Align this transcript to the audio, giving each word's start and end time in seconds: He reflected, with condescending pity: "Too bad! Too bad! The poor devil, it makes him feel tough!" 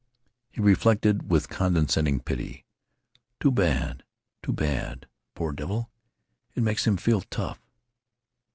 He 0.49 0.59
reflected, 0.59 1.29
with 1.29 1.47
condescending 1.47 2.21
pity: 2.21 2.65
"Too 3.39 3.51
bad! 3.51 4.03
Too 4.41 4.51
bad! 4.51 5.01
The 5.01 5.07
poor 5.35 5.51
devil, 5.51 5.91
it 6.55 6.63
makes 6.63 6.87
him 6.87 6.97
feel 6.97 7.21
tough!" 7.21 7.59